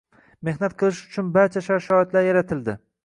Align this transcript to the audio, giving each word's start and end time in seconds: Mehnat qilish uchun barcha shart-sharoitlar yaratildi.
Mehnat 0.47 0.73
qilish 0.79 1.01
uchun 1.11 1.29
barcha 1.35 1.63
shart-sharoitlar 1.67 2.27
yaratildi. 2.31 2.77